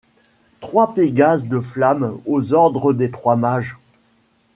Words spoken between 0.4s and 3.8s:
Trois pégases de flamme aux ordres des trois mages;